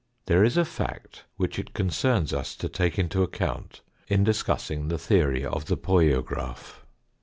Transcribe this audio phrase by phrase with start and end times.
[0.25, 4.97] There is a fact which it concerns us to take into account in discussing the
[4.97, 6.83] theory of the poiograph.